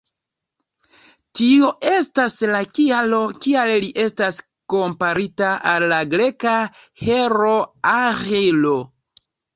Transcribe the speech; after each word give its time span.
Tio 1.41 1.67
estas 1.89 2.37
la 2.55 2.61
kialo 2.77 3.19
kial 3.45 3.73
li 3.83 3.91
estas 4.05 4.39
komparita 4.75 5.53
al 5.73 5.87
la 5.93 6.01
greka 6.15 6.57
heroo 7.05 7.59
Aĥilo. 7.95 8.77